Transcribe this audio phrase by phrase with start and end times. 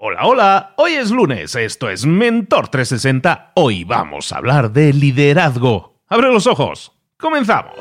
[0.00, 5.96] Hola, hola, hoy es lunes, esto es Mentor 360, hoy vamos a hablar de liderazgo.
[6.06, 7.74] Abre los ojos, comenzamos.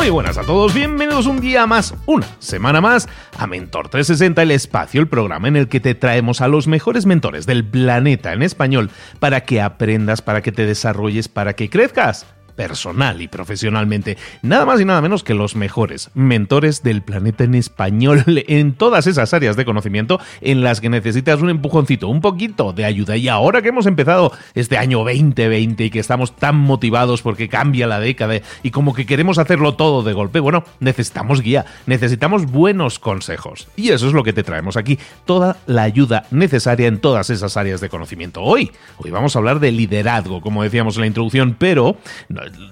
[0.00, 3.06] Muy buenas a todos, bienvenidos un día más, una semana más
[3.36, 7.04] a Mentor 360, el espacio, el programa en el que te traemos a los mejores
[7.04, 12.24] mentores del planeta en español para que aprendas, para que te desarrolles, para que crezcas
[12.60, 14.18] personal y profesionalmente.
[14.42, 19.06] Nada más y nada menos que los mejores mentores del planeta en español en todas
[19.06, 23.16] esas áreas de conocimiento en las que necesitas un empujoncito, un poquito de ayuda.
[23.16, 27.86] Y ahora que hemos empezado este año 2020 y que estamos tan motivados porque cambia
[27.86, 32.98] la década y como que queremos hacerlo todo de golpe, bueno, necesitamos guía, necesitamos buenos
[32.98, 33.68] consejos.
[33.74, 37.56] Y eso es lo que te traemos aquí, toda la ayuda necesaria en todas esas
[37.56, 38.42] áreas de conocimiento.
[38.42, 41.96] Hoy, hoy vamos a hablar de liderazgo, como decíamos en la introducción, pero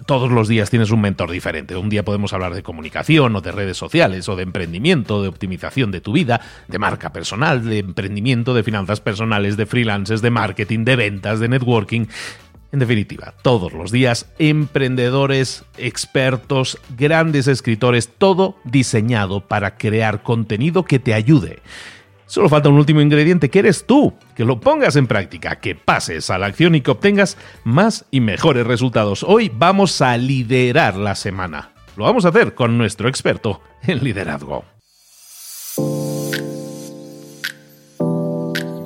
[0.06, 1.76] todos los días tienes un mentor diferente.
[1.76, 5.90] Un día podemos hablar de comunicación o de redes sociales o de emprendimiento, de optimización
[5.90, 10.84] de tu vida, de marca personal, de emprendimiento, de finanzas personales, de freelancers, de marketing,
[10.84, 12.06] de ventas, de networking.
[12.70, 20.98] En definitiva, todos los días, emprendedores, expertos, grandes escritores, todo diseñado para crear contenido que
[20.98, 21.60] te ayude.
[22.28, 26.28] Solo falta un último ingrediente, que eres tú, que lo pongas en práctica, que pases
[26.28, 29.24] a la acción y que obtengas más y mejores resultados.
[29.26, 31.72] Hoy vamos a liderar la semana.
[31.96, 34.77] Lo vamos a hacer con nuestro experto en liderazgo.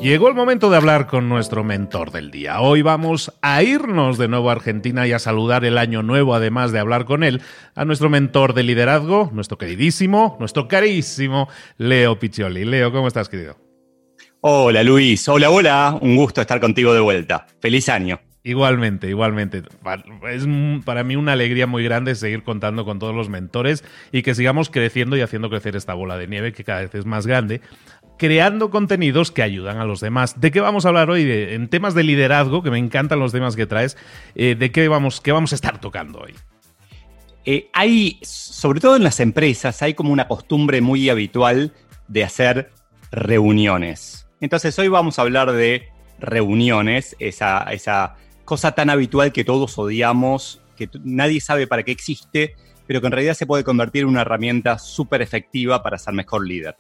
[0.02, 2.60] Llegó el momento de hablar con nuestro mentor del día.
[2.60, 6.72] Hoy vamos a irnos de nuevo a Argentina y a saludar el año nuevo, además
[6.72, 7.40] de hablar con él,
[7.76, 12.64] a nuestro mentor de liderazgo, nuestro queridísimo, nuestro carísimo Leo Piccioli.
[12.64, 13.56] Leo, ¿cómo estás, querido?
[14.40, 15.28] Hola, Luis.
[15.28, 15.96] Hola, hola.
[16.00, 17.46] Un gusto estar contigo de vuelta.
[17.60, 18.18] Feliz año.
[18.42, 19.62] Igualmente, igualmente.
[20.28, 20.48] Es
[20.84, 24.68] para mí una alegría muy grande seguir contando con todos los mentores y que sigamos
[24.68, 27.60] creciendo y haciendo crecer esta bola de nieve que cada vez es más grande
[28.18, 30.40] creando contenidos que ayudan a los demás.
[30.40, 31.22] ¿De qué vamos a hablar hoy?
[31.30, 33.96] en temas de liderazgo, que me encantan los temas que traes.
[34.34, 36.34] Eh, ¿De qué vamos, qué vamos a estar tocando hoy?
[37.44, 41.72] Eh, hay, sobre todo en las empresas, hay como una costumbre muy habitual
[42.06, 42.70] de hacer
[43.10, 44.28] reuniones.
[44.40, 45.88] Entonces hoy vamos a hablar de
[46.20, 52.54] reuniones, esa, esa cosa tan habitual que todos odiamos, que nadie sabe para qué existe,
[52.86, 56.46] pero que en realidad se puede convertir en una herramienta súper efectiva para ser mejor
[56.46, 56.76] líder.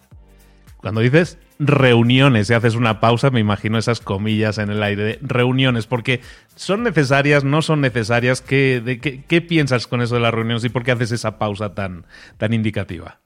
[0.82, 5.18] Cuando dices reuniones y haces una pausa, me imagino esas comillas en el aire de
[5.22, 6.20] reuniones, porque
[6.56, 8.42] son necesarias, no son necesarias.
[8.42, 11.72] ¿Qué, de, qué, piensas con eso de las reuniones y por qué haces esa pausa
[11.72, 12.04] tan,
[12.36, 13.20] tan indicativa?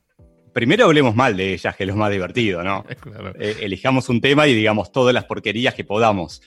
[0.53, 2.85] Primero hablemos mal de ellas, que es lo más divertido, ¿no?
[3.41, 6.43] Eh, elijamos un tema y digamos todas las porquerías que podamos.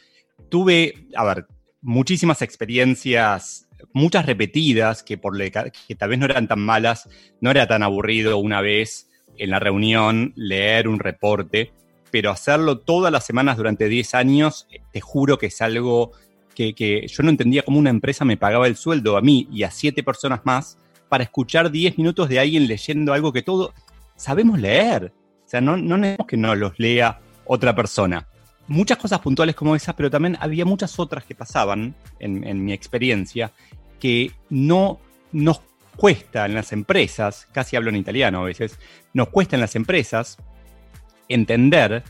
[0.50, 1.47] Tuve, a ver,
[1.81, 7.09] muchísimas experiencias, muchas repetidas, que, por que tal vez no eran tan malas,
[7.41, 9.09] no era tan aburrido una vez
[9.39, 11.72] en la reunión, leer un reporte,
[12.11, 16.11] pero hacerlo todas las semanas durante 10 años, te juro que es algo
[16.55, 19.72] que, yo no entendía cómo una empresa me pagaba el sueldo a mí y a
[19.72, 23.72] siete personas más para escuchar 10 minutos de alguien leyendo algo que todos
[24.16, 25.13] sabemos leer.
[25.45, 28.28] O sea, no, no necesitamos que nos los lea otra persona.
[28.67, 32.73] Muchas cosas puntuales como esas, pero también había muchas otras que pasaban en, en mi
[32.73, 33.51] experiencia
[33.99, 34.99] que no
[35.31, 35.61] nos
[35.99, 38.79] cuesta en las empresas, casi hablo en italiano a veces,
[39.13, 40.37] nos cuesta en las empresas
[41.27, 42.05] entender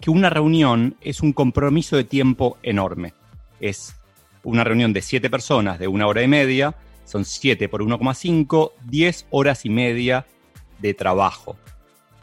[0.00, 3.14] que una reunión es un compromiso de tiempo enorme.
[3.60, 3.94] Es
[4.42, 9.26] una reunión de siete personas de una hora y media, son 7 por 1,5, 10
[9.30, 10.26] horas y media
[10.80, 11.56] de trabajo,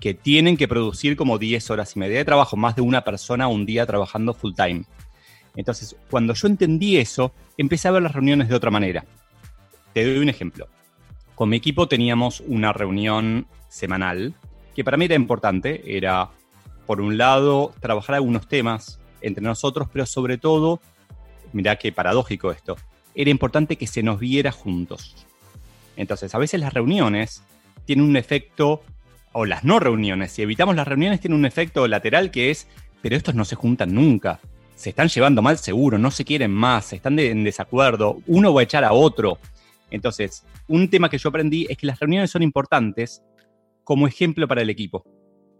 [0.01, 3.47] que tienen que producir como 10 horas y media de trabajo, más de una persona
[3.47, 4.83] un día trabajando full time.
[5.55, 9.05] Entonces, cuando yo entendí eso, empecé a ver las reuniones de otra manera.
[9.93, 10.67] Te doy un ejemplo.
[11.35, 14.33] Con mi equipo teníamos una reunión semanal
[14.75, 15.97] que para mí era importante.
[15.97, 16.29] Era,
[16.85, 20.79] por un lado, trabajar algunos temas entre nosotros, pero sobre todo,
[21.53, 22.75] mirá qué paradójico esto,
[23.15, 25.25] era importante que se nos viera juntos.
[25.95, 27.41] Entonces, a veces las reuniones
[27.85, 28.83] tienen un efecto,
[29.31, 32.67] o las no reuniones, si evitamos las reuniones, tienen un efecto lateral que es,
[33.01, 34.39] pero estos no se juntan nunca.
[34.75, 38.63] Se están llevando mal seguro, no se quieren más, están en desacuerdo, uno va a
[38.65, 39.39] echar a otro.
[39.89, 43.23] Entonces, un tema que yo aprendí es que las reuniones son importantes
[43.83, 45.03] como ejemplo para el equipo.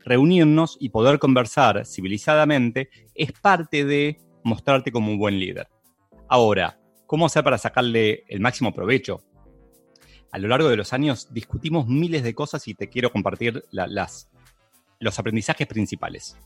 [0.02, 5.68] Reunirnos y poder conversar civilizadamente es parte de mostrarte como un buen líder.
[6.28, 9.22] Ahora, ¿cómo hacer para sacarle el máximo provecho?
[10.36, 14.30] a lo largo de los años discutimos miles de cosas y te quiero compartir las,
[15.00, 16.38] los aprendizajes principales.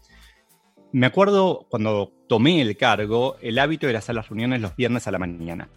[0.91, 5.11] Me acuerdo cuando tomé el cargo, el hábito era hacer las reuniones los viernes a
[5.11, 5.71] la mañana.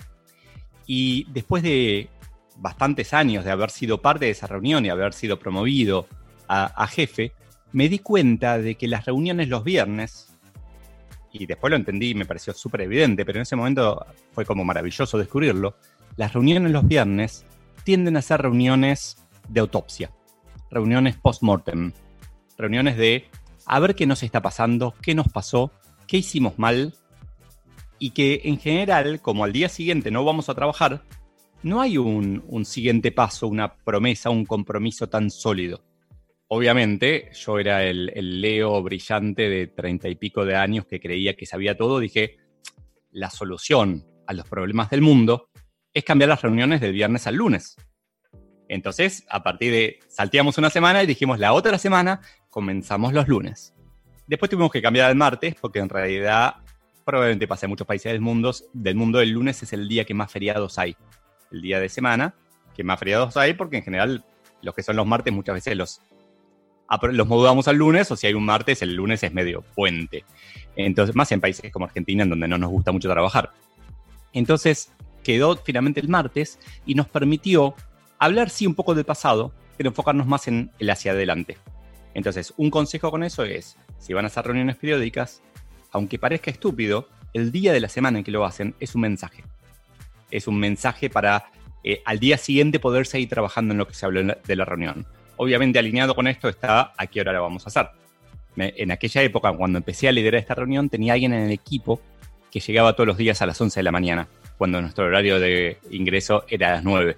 [0.86, 2.08] Y después de
[2.56, 6.06] bastantes años de haber sido parte de esa reunión y haber sido promovido
[6.48, 7.32] a, jefe,
[7.72, 10.36] me di cuenta de que las reuniones los viernes,
[11.32, 14.64] y después lo entendí y me pareció súper evidente, pero en ese momento fue como
[14.64, 15.76] maravilloso descubrirlo,
[16.16, 17.46] las reuniones los viernes
[17.84, 19.16] tienden a ser reuniones
[19.48, 20.10] de autopsia,
[20.70, 21.92] reuniones post-mortem,
[22.58, 23.30] reuniones de
[23.64, 25.72] a ver qué nos está pasando, qué nos pasó,
[26.06, 26.94] qué hicimos mal,
[28.02, 31.04] y que en general, como al día siguiente no vamos a trabajar,
[31.62, 35.84] no hay un, siguiente paso, una promesa, un compromiso tan sólido.
[36.48, 41.46] Obviamente, yo era el, Leo brillante de treinta y pico de años que creía que
[41.46, 42.00] sabía todo.
[42.00, 42.38] Dije,
[43.12, 45.50] la solución a los problemas del mundo
[45.94, 47.76] es cambiar las reuniones del viernes al lunes.
[48.68, 52.20] Entonces, a partir de, salteamos una semana y dijimos, la otra semana
[52.50, 53.76] comenzamos los lunes.
[54.26, 56.56] Después tuvimos que cambiar al martes porque en realidad
[57.04, 60.14] probablemente pasa en muchos países del mundo, del mundo el lunes es el día que
[60.14, 60.96] más feriados hay
[61.50, 62.34] el día de semana,
[62.74, 64.24] que más feriados hay, porque en general
[64.62, 66.00] los que son los martes muchas veces los,
[67.02, 70.24] los mudamos al lunes, o si hay un martes, el lunes es medio puente.
[70.76, 73.50] Entonces, más en países como Argentina, en donde no nos gusta mucho trabajar.
[74.32, 77.74] Entonces, quedó finalmente el martes y nos permitió
[78.18, 81.58] hablar, sí, un poco del pasado, pero enfocarnos más en el hacia adelante.
[82.14, 85.42] Entonces, un consejo con eso es, si van a hacer reuniones periódicas,
[85.92, 89.44] aunque parezca estúpido, el día de la semana en que lo hacen es un mensaje
[90.32, 91.44] es un mensaje para
[91.84, 95.06] eh, al día siguiente poder seguir trabajando en lo que se habló de la reunión.
[95.36, 97.88] Obviamente alineado con esto está a qué hora la vamos a hacer.
[98.56, 102.00] en aquella época, cuando empecé a liderar esta reunión, tenía alguien en el equipo
[102.50, 104.28] que llegaba todos los días a las 11 de la mañana,
[104.58, 107.16] cuando nuestro horario de ingreso era a las 9.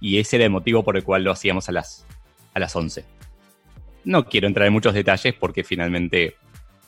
[0.00, 2.06] Y ese era el motivo por el cual lo hacíamos a las,
[2.54, 3.04] a las 11.
[4.04, 6.36] No quiero entrar en muchos detalles porque finalmente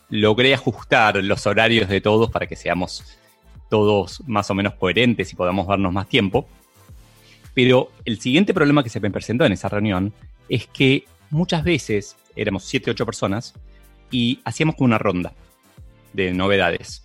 [0.09, 3.19] logré ajustar los horarios de todos para que seamos
[3.69, 6.47] todos más o menos coherentes y podamos darnos más tiempo.
[7.55, 10.13] Pero el siguiente problema que se me presentó en esa reunión
[10.49, 13.55] es que muchas veces éramos 7, 8 personas
[14.11, 15.33] y hacíamos como una ronda
[16.13, 17.05] de novedades.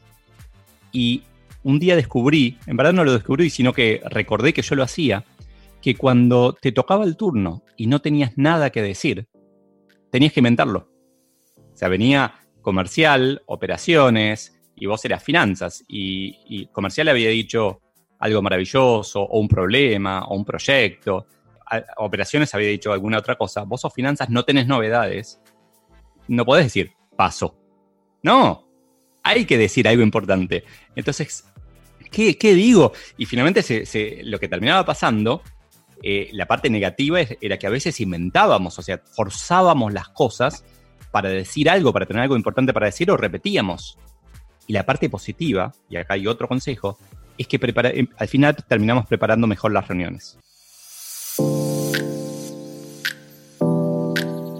[0.92, 1.24] Y
[1.64, 5.26] un día descubrí, en verdad no lo descubrí, sino que recordé que yo lo hacía,
[5.82, 9.28] que cuando te tocaba el turno y no tenías nada que decir,
[10.12, 10.90] tenías que inventarlo.
[11.74, 17.82] O sea, venía comercial, operaciones, y vos eras finanzas y, comercial había dicho
[18.20, 21.28] algo maravilloso o un problema o un proyecto,
[21.98, 25.40] operaciones había dicho alguna otra cosa, vos sos finanzas, no tenés novedades,
[26.28, 27.56] no podés decir paso.
[28.24, 28.68] No,
[29.24, 30.64] hay que decir algo importante.
[30.96, 31.46] Entonces,
[32.12, 32.94] ¿qué, digo?
[33.18, 33.64] Y finalmente
[34.24, 35.44] lo que terminaba pasando,
[36.02, 40.66] eh, la parte negativa era que a veces inventábamos, o sea, forzábamos las cosas
[41.12, 43.98] para decir algo, para tener algo importante para decir o repetíamos.
[44.68, 46.98] Y la parte positiva, y acá hay otro consejo,
[47.38, 47.60] es que
[47.96, 50.38] em, al final terminamos preparando mejor las reuniones.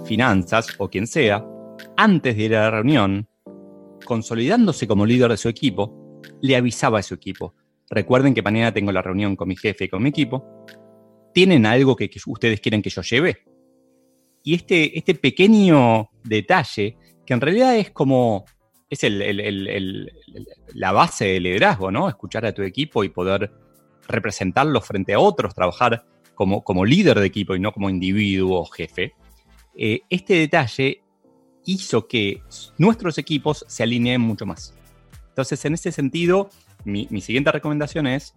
[0.06, 1.44] Finanzas o quien sea,
[1.96, 3.28] antes de ir a la reunión,
[4.04, 7.54] consolidándose como líder de su equipo, le avisaba a su equipo.
[7.88, 10.64] Recuerden que mañana tengo la reunión con mi jefe y con mi equipo.
[11.34, 13.44] ¿Tienen algo que, ustedes quieren que yo lleve?
[14.42, 18.44] Y este, este pequeño detalle, que en realidad es como
[18.88, 19.06] es
[20.74, 22.08] la base del liderazgo, ¿no?
[22.08, 23.52] Escuchar a tu equipo y poder
[24.08, 28.64] representarlo frente a otros, trabajar como, como líder de equipo y no como individuo o
[28.64, 29.14] jefe.
[29.76, 31.02] Eh, este detalle
[31.64, 32.42] hizo que
[32.78, 34.74] nuestros equipos se alineen mucho más.
[35.28, 36.50] Entonces, en ese sentido,
[36.84, 38.34] mi, siguiente recomendación es,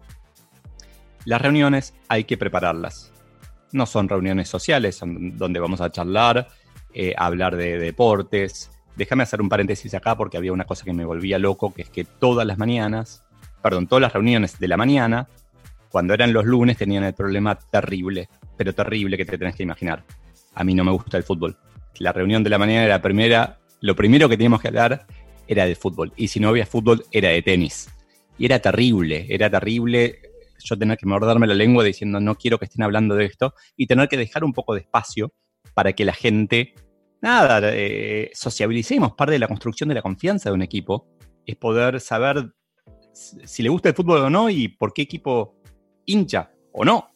[1.25, 3.11] las reuniones hay que prepararlas.
[3.71, 6.47] No son reuniones sociales donde vamos a charlar,
[6.93, 11.05] eh, hablar de deportes, Déjame hacer un paréntesis acá porque había una cosa que me
[11.05, 13.23] volvía loco, que es que todas las mañanas,
[13.61, 15.27] perdón, todas las reuniones de la mañana,
[15.89, 20.03] cuando eran los lunes, tenían el problema terrible, pero terrible que te tenés que imaginar.
[20.53, 21.57] A mí no me gusta el fútbol.
[21.97, 25.07] La reunión de la mañana era la primera, lo primero que teníamos que hablar
[25.47, 26.13] era de fútbol.
[26.15, 27.89] Y si no había fútbol, era de tenis.
[28.37, 30.19] Y era terrible, era terrible
[30.63, 33.85] yo tener que morderme la lengua diciendo no quiero que estén hablando de esto y
[33.85, 35.33] tener que dejar un poco de espacio
[35.73, 36.73] para que la gente
[37.23, 39.13] nada, eh, sociabilicemos.
[39.13, 41.07] Parte de la construcción de la confianza de un equipo
[41.45, 42.53] es poder saber
[43.13, 45.55] si le gusta el fútbol o no y por qué equipo
[46.05, 47.11] hincha o no.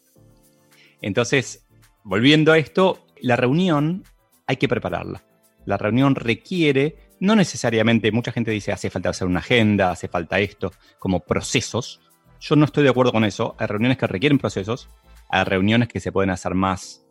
[1.01, 1.67] Entonces,
[2.03, 4.03] volviendo a esto, la reunión
[4.47, 5.23] hay que prepararla.
[5.65, 10.39] La reunión requiere, no necesariamente, mucha gente dice hace falta hacer una agenda, hace falta
[10.39, 11.99] esto, como procesos.
[12.39, 13.55] Yo no estoy de acuerdo con eso.
[13.59, 14.87] Hay reuniones que requieren procesos
[15.29, 17.05] a reuniones que se pueden hacer más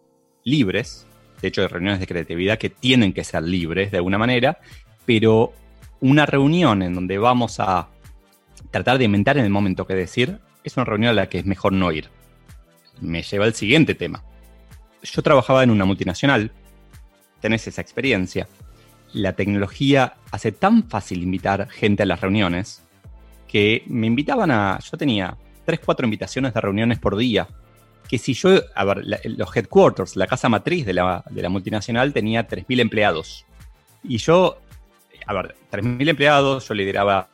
[0.44, 1.06] libres.
[1.46, 4.58] De hecho, hay reuniones de creatividad que tienen que ser libres de alguna manera,
[5.04, 5.52] pero
[6.00, 7.86] una reunión en donde vamos a
[8.72, 11.46] tratar de inventar en el momento que decir, es una reunión a la que es
[11.46, 12.08] mejor no ir.
[13.00, 14.24] Me lleva al siguiente tema.
[15.04, 16.50] Yo trabajaba en una multinacional,
[17.40, 18.48] tenés esa experiencia.
[19.12, 22.82] La tecnología hace tan fácil invitar gente a las reuniones
[23.46, 24.80] que me invitaban a.
[24.80, 27.46] Yo tenía 3, 4 invitaciones de reuniones por día.
[28.08, 28.60] Que si yo.
[28.74, 33.44] A ver, los headquarters, la casa matriz de la, de la multinacional tenía 3.000 empleados.
[34.02, 34.58] Y yo.
[35.26, 37.28] A ver, 3.000 empleados, yo lideraba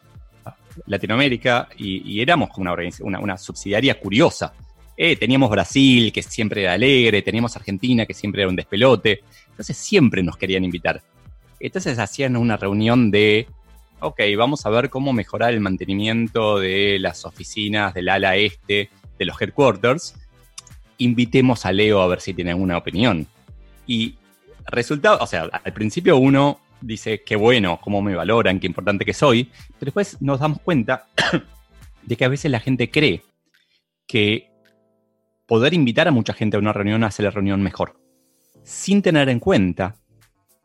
[0.87, 4.55] Latinoamérica y, éramos una, una, una subsidiaria curiosa.
[4.97, 9.23] Eh, teníamos Brasil, que siempre era alegre, teníamos Argentina, que siempre era un despelote.
[9.51, 11.03] Entonces siempre nos querían invitar.
[11.61, 13.47] Entonces hacían una reunión de,
[14.01, 19.25] ok, vamos a ver cómo mejorar el mantenimiento de las oficinas del ala este, de
[19.25, 20.15] los headquarters.
[20.99, 23.27] Invitemos a Leo a ver si tiene alguna opinión.
[23.87, 24.17] Y
[24.67, 29.15] resultado, o sea, al principio uno dice, qué bueno, cómo me valoran, qué importante que
[29.15, 29.45] soy,
[29.79, 31.07] pero después nos damos cuenta
[32.03, 33.23] de que a veces la gente cree
[34.07, 34.51] que
[35.47, 38.01] poder invitar a mucha gente a una reunión hace la reunión mejor,
[38.63, 39.97] sin tener en cuenta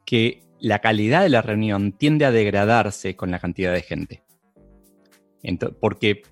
[0.06, 4.24] que la calidad de la reunión tiende a degradarse con la cantidad de gente.
[5.80, 6.24] porque,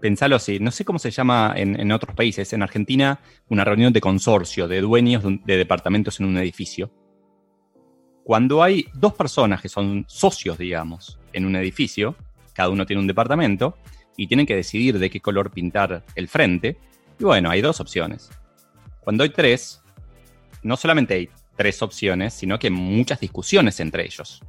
[0.00, 4.00] pensalo así, no sé cómo se llama en, otros países, en Argentina, una reunión de
[4.00, 6.90] consorcio, de dueños de departamentos en un edificio
[8.26, 12.16] cuando hay dos personas que son socios, digamos, en un edificio,
[12.54, 13.78] cada uno tiene un departamento,
[14.16, 16.76] y tienen que decidir de qué color pintar el frente,
[17.20, 18.28] y bueno, hay dos opciones.
[18.98, 19.80] Cuando hay tres,
[20.64, 24.42] no solamente hay tres opciones, sino que muchas discusiones entre ellos.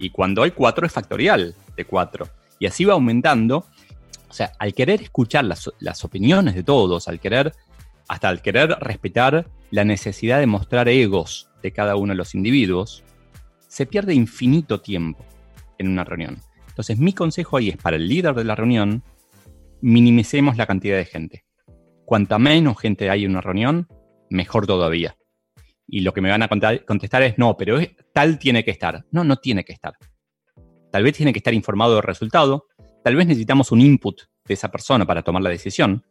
[0.00, 2.28] Y cuando hay cuatro es factorial de cuatro.
[2.58, 3.64] Y así va aumentando.
[4.30, 7.52] O sea, al querer escuchar las, las opiniones de todos, al querer,
[8.08, 13.02] hasta al querer respetar la necesidad de mostrar egos de cada uno de los individuos,
[13.66, 15.24] se pierde infinito tiempo
[15.78, 16.38] en una reunión.
[16.68, 19.02] Entonces, mi consejo ahí es para el líder de la reunión,
[19.80, 21.44] minimicemos la cantidad de gente.
[22.04, 23.88] Cuanta menos gente hay en una reunión,
[24.28, 25.16] mejor todavía.
[25.86, 26.48] Y lo que me van a
[26.86, 27.78] contestar es, no, pero
[28.12, 29.04] tal tiene que estar.
[29.10, 29.94] No, no tiene que estar.
[30.92, 32.66] Tal vez tiene que estar informado del resultado,
[33.02, 36.04] tal vez necesitamos un input de esa persona para tomar la decisión,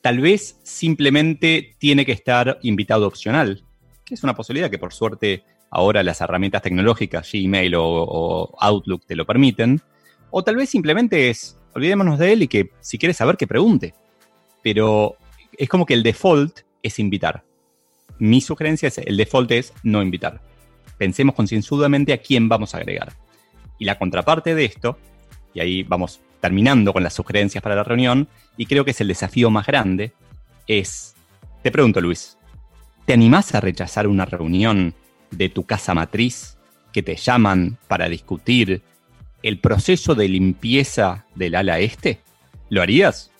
[0.00, 3.64] tal vez simplemente tiene que estar invitado opcional,
[4.04, 9.16] que es una posibilidad que por suerte ahora las herramientas tecnológicas, Gmail o, Outlook te
[9.16, 9.80] lo permiten,
[10.30, 13.94] o tal vez simplemente es, olvidémonos de él y que si quiere saber que pregunte.
[14.62, 15.16] Pero
[15.56, 17.44] es como que el default es invitar.
[18.18, 20.40] Mi sugerencia es, el default es no invitar.
[20.98, 23.12] Pensemos concienzudamente a quién vamos a agregar.
[23.78, 24.98] Y la contraparte de esto,
[25.54, 29.08] y ahí vamos terminando con las sugerencias para la reunión, y creo que es el
[29.08, 30.12] desafío más grande,
[30.66, 31.14] es,
[31.62, 32.36] te pregunto Luis,
[33.06, 34.94] ¿te animás a rechazar una reunión
[35.30, 36.56] de tu casa matriz
[36.92, 38.82] que te llaman para discutir
[39.42, 42.20] el proceso de limpieza del ala este?
[42.68, 43.30] ¿Lo harías?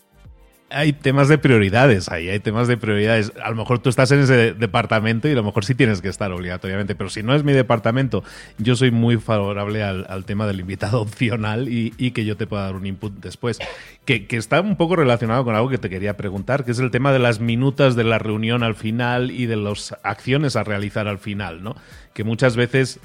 [0.70, 3.32] Hay temas de prioridades ahí, hay temas de prioridades.
[3.42, 6.08] A lo mejor tú estás en ese departamento y a lo mejor sí tienes que
[6.08, 8.22] estar obligatoriamente, pero si no es mi departamento,
[8.58, 12.76] yo soy muy favorable al, tema del invitado opcional y, que yo te pueda dar
[12.76, 13.58] un input después.
[14.04, 16.90] Que, que, está un poco relacionado con algo que te quería preguntar, que es el
[16.90, 21.08] tema de las minutas de la reunión al final y de las acciones a realizar
[21.08, 21.76] al final, ¿no?
[22.14, 23.00] Que muchas veces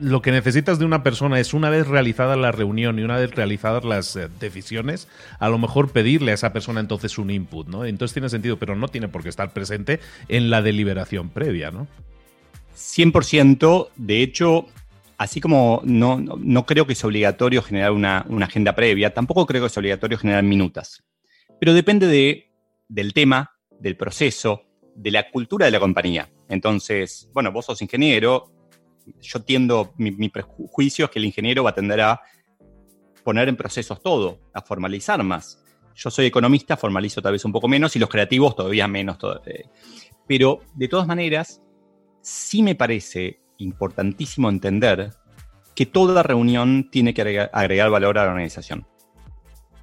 [0.00, 3.34] lo que necesitas de una persona es una vez realizada la reunión y una vez
[3.34, 7.84] realizadas las eh, decisiones, a lo mejor pedirle a esa persona entonces un input, ¿no?
[7.84, 11.86] Entonces tiene sentido, pero no tiene por qué estar presente en la deliberación previa, ¿no?
[12.76, 14.66] 100%, de hecho,
[15.18, 19.68] así como no, no, creo que es obligatorio generar una, agenda previa, tampoco creo que
[19.68, 21.02] es obligatorio generar minutas.
[21.58, 22.52] Pero depende de,
[22.88, 24.62] del tema, del proceso,
[24.94, 26.28] de la cultura de la compañía.
[26.48, 28.52] Entonces, bueno, vos sos ingeniero,
[29.20, 32.20] yo tiendo, mi, prejuicio es que el ingeniero va a tender a
[33.24, 35.62] poner en procesos todo, a formalizar más.
[35.94, 39.16] Yo soy economista, formalizo tal vez un poco menos y los creativos todavía menos.
[39.46, 39.64] Eh.
[40.26, 41.62] Pero de todas maneras,
[42.20, 45.10] sí me parece importantísimo entender
[45.74, 48.86] que toda reunión tiene que agregar valor a la organización.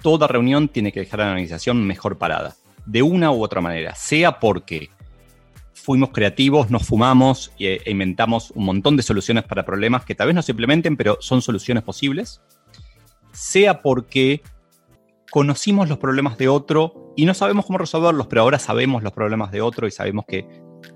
[0.02, 3.94] Toda reunión tiene que dejar a la organización mejor parada, de una u otra manera,
[3.94, 4.90] sea porque
[5.84, 10.34] fuimos creativos, nos fumamos e, inventamos un montón de soluciones para problemas que tal vez
[10.34, 12.40] no se implementen, pero son soluciones posibles,
[13.32, 14.40] sea porque
[15.30, 19.52] conocimos los problemas de otro y no sabemos cómo resolverlos, pero ahora sabemos los problemas
[19.52, 20.48] de otro y sabemos que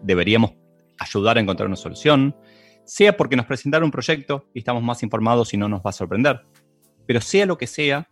[0.03, 0.53] deberíamos
[0.99, 2.35] ayudar a encontrar una solución,
[2.87, 5.93] sea porque nos presentaron un proyecto y estamos más informados y no nos va a
[5.93, 6.47] sorprender,
[7.07, 8.09] pero sea lo que sea,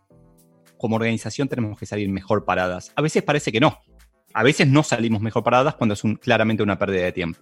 [0.77, 2.91] como organización tenemos que salir mejor paradas.
[2.95, 3.79] A veces parece que no,
[4.37, 7.39] a veces no salimos mejor paradas cuando es claramente una pérdida de tiempo.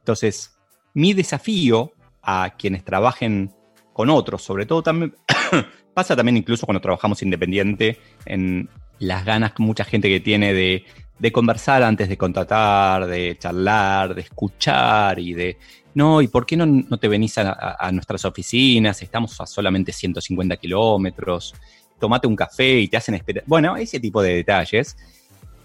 [0.00, 0.54] Entonces,
[0.92, 3.54] mi desafío a quienes trabajen
[3.94, 5.14] con otros, sobre todo también,
[5.94, 10.84] pasa también incluso cuando trabajamos independiente, en las ganas que mucha gente que tiene de,
[11.32, 15.56] conversar antes de contratar, de charlar, de escuchar y de,
[15.94, 19.00] no, ¿y por qué no, no te venís a, nuestras oficinas?
[19.00, 21.54] Estamos a solamente 150 kilómetros,
[21.98, 23.44] tomate un café y te hacen esperar.
[23.46, 24.98] Bueno, ese tipo de detalles,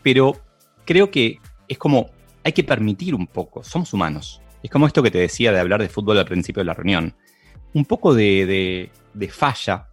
[0.02, 0.40] pero
[0.86, 2.10] creo que es como,
[2.44, 4.42] hay que permitir un poco, somos humanos.
[4.64, 7.16] Es como esto que te decía de hablar de fútbol al principio de la reunión.
[7.74, 8.92] Un poco de,
[9.30, 9.88] falla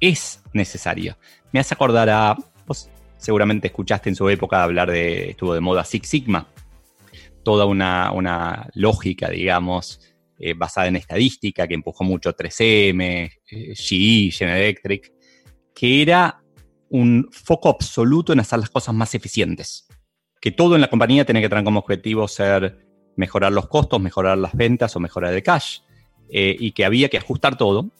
[0.00, 1.18] es necesaria.
[1.52, 5.84] Me hace acordar a, vos seguramente escuchaste en su época hablar de, estuvo de moda
[5.84, 6.48] Six Sigma,
[7.42, 10.00] toda una, lógica, digamos,
[10.38, 15.12] eh, basada en estadística que empujó mucho 3M, eh, GE, General Electric,
[15.74, 16.42] que era
[16.90, 19.87] un foco absoluto en hacer las cosas más eficientes
[20.40, 24.38] que todo en la compañía tiene que tener como objetivo ser mejorar los costos, mejorar
[24.38, 25.80] las ventas o mejorar el cash,
[26.30, 27.90] eh, y que había que ajustar todo.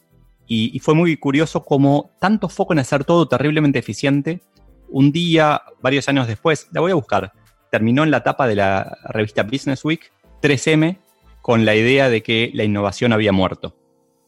[0.47, 4.41] Y, fue muy curioso cómo tanto foco en hacer todo terriblemente eficiente,
[4.89, 7.33] un día, varios años después, la voy a buscar,
[7.71, 10.99] terminó en la tapa de la revista Business Week 3M
[11.43, 13.77] con la idea de que la innovación había muerto.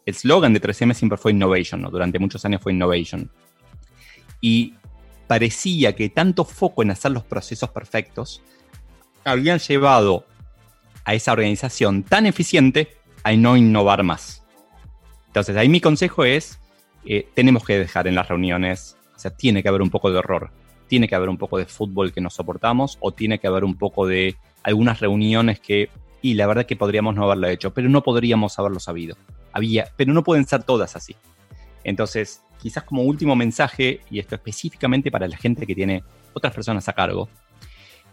[0.05, 1.91] El slogan de 3M siempre fue Innovation, ¿no?
[1.91, 3.31] durante muchos años fue Innovation.
[4.43, 4.75] Y
[5.31, 8.43] parecía que tanto foco en hacer los procesos perfectos
[9.23, 10.27] habían llevado
[11.05, 14.43] a esa organización tan eficiente a no innovar más.
[15.29, 16.59] Entonces, ahí mi consejo es,
[17.05, 20.19] eh, tenemos que dejar en las reuniones, o sea, tiene que haber un poco de
[20.19, 20.51] error,
[20.89, 23.79] tiene que haber un poco de fútbol que nos soportamos o tiene que haber un
[23.79, 24.35] poco de
[24.65, 25.91] algunas reuniones que,
[26.23, 29.17] y la verdad que podríamos no haberlo hecho, pero no podríamos haberlo sabido.
[29.53, 31.15] Había, pero no pueden ser todas así.
[31.85, 36.89] Entonces, quizás como último mensaje, y esto específicamente para la gente que tiene otras personas
[36.89, 37.29] a cargo,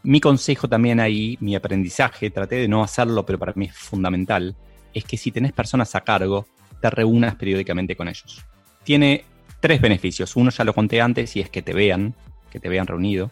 [0.03, 4.55] mi consejo también ahí, mi aprendizaje, traté de no hacerlo, pero para mí es fundamental,
[4.93, 6.47] es que si tenés personas a cargo,
[6.81, 8.45] te reúnas periódicamente con ellos.
[8.83, 9.25] Tiene
[9.59, 10.35] tres beneficios.
[10.35, 12.15] Uno ya lo conté antes y es que te vean,
[12.49, 13.31] que te vean reunido.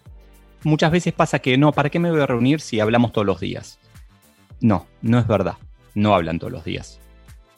[0.64, 3.40] Muchas veces pasa que no, ¿para qué me voy a reunir si hablamos todos los
[3.40, 3.80] días?
[4.60, 5.56] No, no es verdad.
[5.94, 7.00] No hablan todos los días.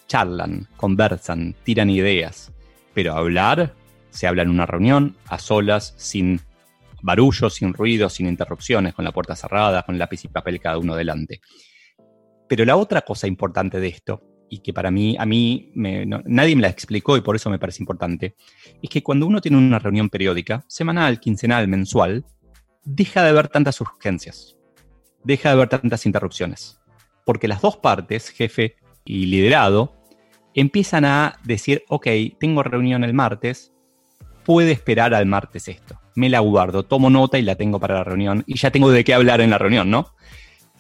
[0.08, 2.52] Charlan, conversan, tiran ideas
[2.98, 3.76] pero hablar
[4.10, 6.42] se habla en una reunión, a solas, sin
[7.04, 10.96] barullo, sin ruido, sin interrupciones, con la puerta cerrada, con lápiz y papel cada uno
[10.96, 11.40] delante.
[12.50, 16.64] Pero la otra cosa importante de esto, y que para mí, a mí nadie me
[16.64, 18.36] la explicó y por eso me parece importante,
[18.82, 22.26] es que cuando uno tiene una reunión periódica, semanal, quincenal, mensual,
[22.84, 24.58] deja de haber tantas urgencias,
[25.24, 26.80] deja de haber tantas interrupciones,
[27.28, 29.97] porque las dos partes, jefe y liderado,
[30.58, 32.08] empiezan a decir, ok,
[32.40, 33.72] tengo reunión el martes,
[34.44, 36.00] puede esperar al martes esto.
[36.16, 39.04] Me la guardo, tomo nota y la tengo para la reunión y ya tengo de
[39.04, 40.16] qué hablar en la reunión, ¿no?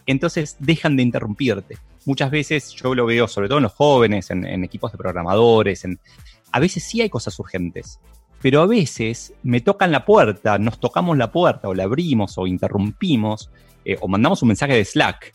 [0.08, 1.78] Entonces dejan de interrumpirte.
[2.06, 6.00] Muchas veces yo lo veo, sobre todo en los jóvenes, en, equipos de programadores, en,
[6.52, 8.00] a veces sí hay cosas urgentes,
[8.42, 12.48] pero a veces me tocan la puerta, nos tocamos la puerta o la abrimos o
[12.48, 13.52] interrumpimos
[13.86, 15.34] eh, o mandamos un mensaje de Slack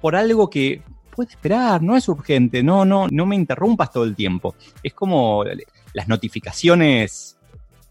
[0.00, 4.14] por algo que puede esperar, no es urgente, no, no, no me interrumpas todo el
[4.14, 4.54] tiempo.
[4.82, 5.44] Es como
[5.92, 7.38] las notificaciones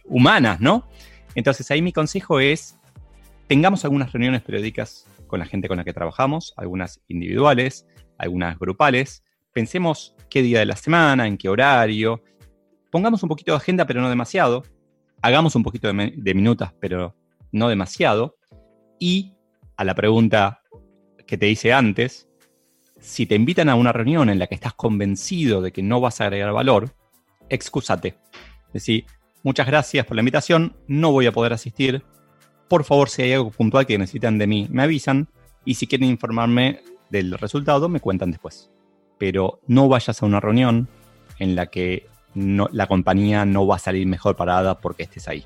[0.05, 0.87] humanas, ¿no?
[1.35, 2.77] Entonces ahí mi consejo es,
[3.47, 7.85] tengamos algunas reuniones periódicas con la gente con la que trabajamos, algunas individuales,
[8.17, 12.23] algunas grupales, pensemos qué día de la semana, en qué horario,
[12.91, 14.63] pongamos un poquito de agenda, pero no demasiado,
[15.21, 17.15] hagamos un poquito de, de minutas, pero
[17.51, 18.37] no demasiado,
[18.99, 19.33] y
[19.77, 20.61] a la pregunta
[21.25, 22.28] que te hice antes,
[22.99, 26.21] si te invitan a una reunión en la que estás convencido de que no vas
[26.21, 26.93] a agregar valor,
[27.49, 28.15] excúsate.
[28.73, 29.05] Decir,
[29.43, 32.03] muchas gracias por la invitación, no voy a poder asistir.
[32.67, 35.27] Por favor, si hay algo puntual que necesitan de mí, me avisan.
[35.65, 38.69] Y si quieren informarme del resultado, me cuentan después.
[39.17, 40.87] Pero no vayas a una reunión
[41.39, 45.45] en la que la compañía no va a salir mejor parada porque estés ahí.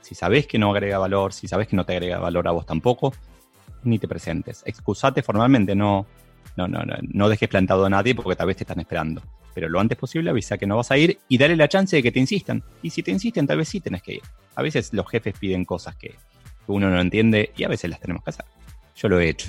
[0.00, 2.66] Si sabes que no agrega valor, si sabes que no te agrega valor a vos
[2.66, 3.14] tampoco,
[3.84, 4.62] ni te presentes.
[4.66, 6.06] Excusate formalmente, no,
[6.56, 9.22] no, no, no, no dejes plantado a nadie porque tal vez te están esperando.
[9.54, 12.02] Pero lo antes posible avisa que no vas a ir y dale la chance de
[12.02, 12.62] que te insistan.
[12.82, 14.22] Y si te insisten, tal vez sí tenés que ir.
[14.56, 16.14] A veces los jefes piden cosas que
[16.66, 18.46] uno no entiende y a veces las tenemos que hacer.
[18.96, 19.48] Yo lo he hecho.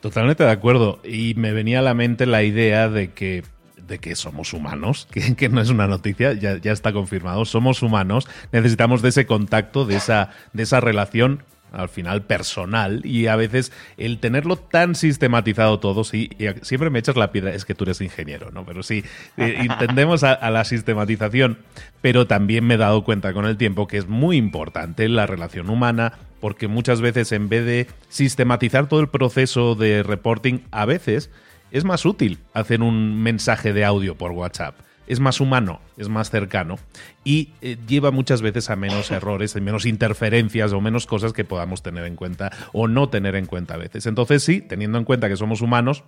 [0.00, 1.00] Totalmente de acuerdo.
[1.04, 3.44] Y me venía a la mente la idea de que
[3.86, 7.82] de que somos humanos, que, que, no es una noticia, ya, ya está confirmado, somos
[7.82, 11.42] humanos, necesitamos de ese contacto, de esa, de esa relación
[11.74, 16.98] al final personal y a veces el tenerlo tan sistematizado todo, sí, y siempre me
[16.98, 18.64] echas la piedra, es que tú eres ingeniero, ¿no?
[18.64, 19.04] Pero sí,
[19.36, 21.58] eh, entendemos a, la sistematización,
[22.00, 25.68] pero también me he dado cuenta con el tiempo que es muy importante la relación
[25.68, 31.30] humana, porque muchas veces en vez de sistematizar todo el proceso de reporting, a veces
[31.70, 36.30] es más útil hacer un mensaje de audio por WhatsApp es más humano, es más
[36.30, 36.78] cercano
[37.24, 41.44] y eh, lleva muchas veces a menos errores, a menos interferencias o menos cosas que
[41.44, 44.06] podamos tener en cuenta o no tener en cuenta a veces.
[44.06, 46.04] Entonces sí, teniendo en cuenta que somos humanos,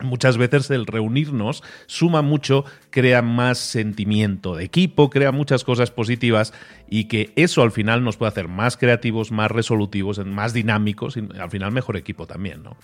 [0.00, 6.52] Muchas veces el reunirnos suma mucho, crea más sentimiento de equipo, crea muchas cosas positivas
[6.90, 11.20] y que eso al final nos puede hacer más creativos, más resolutivos, más dinámicos y
[11.38, 12.76] al final mejor equipo también, ¿no?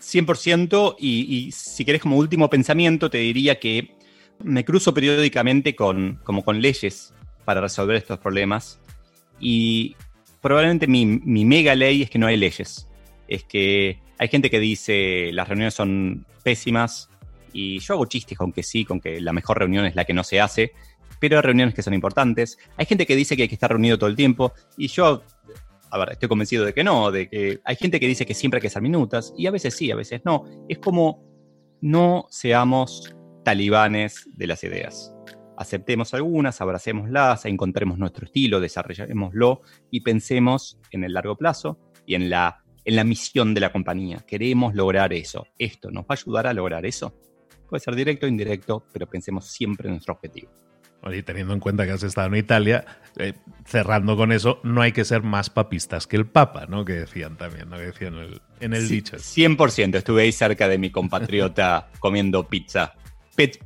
[0.00, 3.96] 100% y, y si querés como último pensamiento te diría que
[4.44, 8.80] me cruzo periódicamente con, como con leyes para resolver estos problemas
[9.40, 9.96] y
[10.40, 12.88] probablemente mi, mi mega ley es que no hay leyes.
[13.28, 17.08] Es que hay gente que dice las reuniones son pésimas
[17.52, 20.14] y yo hago chistes con que sí, con que la mejor reunión es la que
[20.14, 20.72] no se hace,
[21.20, 22.58] pero hay reuniones que son importantes.
[22.76, 25.22] Hay gente que dice que hay que estar reunido todo el tiempo y yo,
[25.90, 28.58] a ver, estoy convencido de que no, de que hay gente que dice que siempre
[28.58, 30.44] hay que hacer minutas y a veces sí, a veces no.
[30.68, 31.24] Es como
[31.80, 35.14] no seamos talibanes de las ideas.
[35.56, 42.30] Aceptemos algunas, abracémoslas, encontremos nuestro estilo, desarrollémoslo y pensemos en el largo plazo y en
[42.30, 44.24] la, en la misión de la compañía.
[44.26, 45.46] Queremos lograr eso.
[45.58, 47.14] ¿Esto nos va a ayudar a lograr eso?
[47.68, 50.50] Puede ser directo o indirecto, pero pensemos siempre en nuestro objetivo.
[51.10, 52.84] Y teniendo en cuenta que has estado en Italia,
[53.16, 53.32] eh,
[53.64, 56.84] cerrando con eso, no hay que ser más papistas que el Papa, ¿no?
[56.84, 57.76] Que decían también, ¿no?
[57.76, 59.16] Que decían en el, en el dicho.
[59.16, 62.94] 100%, estuve ahí cerca de mi compatriota comiendo pizza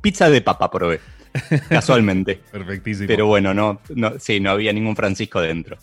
[0.01, 0.99] pizza de papa probé.
[1.69, 2.41] Casualmente.
[2.51, 3.07] Perfectísimo.
[3.07, 5.77] Pero bueno, no, no, sí, no había ningún Francisco dentro.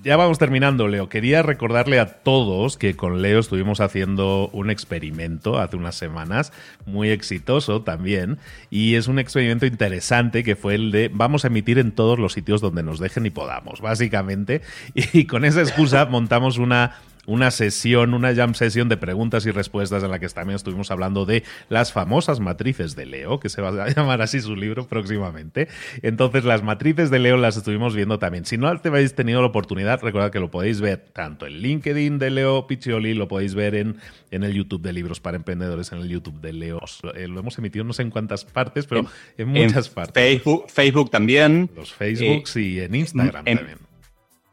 [0.00, 1.08] Ya vamos terminando, Leo.
[1.08, 6.52] Quería recordarle a todos que con Leo estuvimos haciendo un experimento hace unas semanas,
[6.86, 8.38] muy exitoso también,
[8.70, 12.34] y es un experimento interesante que fue el de vamos a emitir en todos los
[12.34, 14.62] sitios donde nos dejen y podamos, básicamente,
[14.94, 16.94] y con esa excusa montamos una
[17.28, 21.26] una sesión, una jam sesión de preguntas y respuestas en la que también estuvimos hablando
[21.26, 25.68] de las famosas matrices de Leo, que se va a llamar así su libro próximamente.
[26.02, 28.46] Entonces, las matrices de Leo las estuvimos viendo también.
[28.46, 32.30] Si no habéis tenido la oportunidad, recordad que lo podéis ver tanto en LinkedIn de
[32.30, 33.96] Leo Piccioli, lo podéis ver en,
[34.30, 36.80] en el YouTube de Libros para Emprendedores, en el YouTube de Leo.
[37.14, 39.04] Eh, lo hemos emitido no sé en cuántas partes, pero
[39.36, 40.14] en, muchas partes.
[40.14, 41.68] Facebook, Facebook también.
[41.76, 43.87] Los Facebooks eh, y en Instagram también.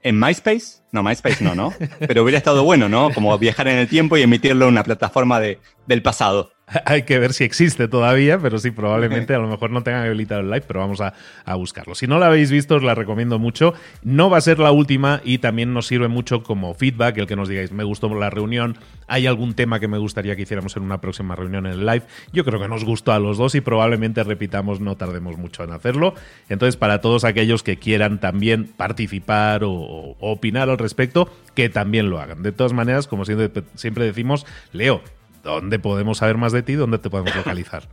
[0.06, 0.84] ¿En MySpace?
[0.92, 1.74] No, MySpace no, ¿no?
[2.00, 3.12] Pero hubiera estado bueno, ¿no?
[3.12, 6.52] Como viajar en el tiempo y emitirlo en una plataforma de, del pasado.
[6.86, 10.42] Hay que ver si existe todavía, pero sí, probablemente a lo mejor no tengan habilitado
[10.42, 11.14] el live, pero vamos a,
[11.56, 11.96] buscarlo.
[11.96, 13.74] Si no la habéis visto, os la recomiendo mucho.
[14.04, 17.36] No va a ser la última y también nos sirve mucho como feedback el que
[17.36, 20.84] nos digáis, me gustó la reunión, hay algún tema que me gustaría que hiciéramos en
[20.84, 22.04] una próxima reunión en el live.
[22.34, 25.72] Yo creo que nos gustó a los dos y probablemente repitamos, no tardemos mucho en
[25.72, 26.16] hacerlo.
[26.50, 32.10] Entonces, para todos aquellos que quieran también participar o, o opinar al respecto, que también
[32.10, 32.44] lo hagan.
[32.44, 35.02] De todas maneras, como siempre, siempre decimos, Leo,
[35.46, 36.74] ¿Dónde podemos saber más de ti?
[36.74, 37.84] ¿Dónde te podemos localizar?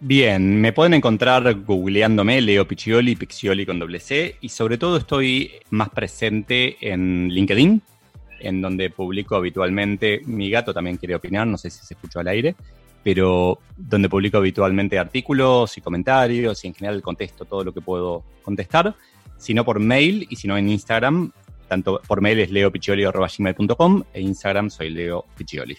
[0.00, 5.52] Bien, me pueden encontrar googleándome Leo Piccioli, Piccioli con doble C, y sobre todo estoy
[5.68, 7.82] más presente en LinkedIn,
[8.40, 12.28] en donde publico habitualmente, mi gato también quiere opinar, no sé si se escuchó al
[12.28, 12.56] aire,
[13.04, 18.24] pero donde publico habitualmente artículos y comentarios y en general contesto todo lo que puedo
[18.42, 18.94] contestar,
[19.36, 21.32] sino por mail y si no en Instagram,
[21.68, 25.76] tanto por mail es leopiccioli.com e Instagram soy Leo Piccioli.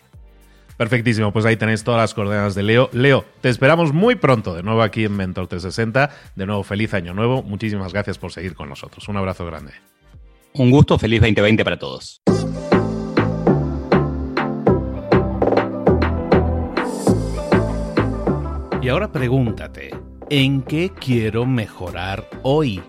[0.79, 2.89] Perfectísimo, pues ahí tenéis todas las coordenadas de Leo.
[2.93, 6.09] Leo, te esperamos muy pronto de nuevo aquí en Mentor 360.
[6.37, 7.43] De nuevo, feliz año nuevo.
[7.43, 9.09] Muchísimas gracias por seguir con nosotros.
[9.09, 9.73] Un abrazo grande.
[10.53, 12.21] Un gusto, feliz 2020 para todos.
[18.81, 19.89] Y ahora pregúntate,
[20.29, 22.81] ¿en qué quiero mejorar hoy?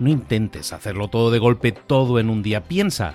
[0.00, 2.64] No intentes hacerlo todo de golpe, todo en un día.
[2.64, 3.14] Piensa.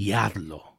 [0.00, 0.78] y hazlo.